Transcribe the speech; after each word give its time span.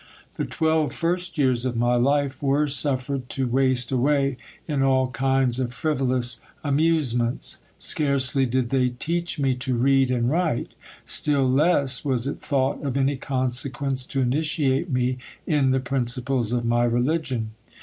The 0.33 0.45
twelve 0.45 0.91
first 0.93 1.37
years 1.37 1.63
of 1.63 1.75
my 1.77 1.93
life 1.93 2.41
were 2.41 2.67
suffered 2.67 3.29
to 3.29 3.45
waste 3.47 3.91
away 3.91 4.37
in 4.67 4.81
ail 4.81 5.11
kinds 5.13 5.59
of 5.59 5.73
frivolous 5.75 6.41
amusements. 6.63 7.59
Scarcely 7.77 8.47
did 8.47 8.71
they 8.71 8.89
teach 8.89 9.37
me 9.39 9.53
to 9.57 9.75
read 9.75 10.09
and 10.09 10.27
write. 10.27 10.69
Still 11.05 11.47
less 11.47 12.03
was 12.03 12.25
it 12.25 12.41
thought 12.41 12.81
of 12.83 12.97
any 12.97 13.15
consequence 13.15 14.03
to 14.07 14.21
initiate 14.21 14.89
me 14.89 15.19
in 15.45 15.69
the 15.69 15.79
principles 15.79 16.51
of 16.51 16.65
my 16.65 16.83
religion. 16.85 17.51